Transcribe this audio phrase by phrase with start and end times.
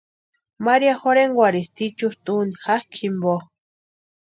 [0.67, 3.39] María jorhenkwarhisti ichusta úni jakʼi jimpo.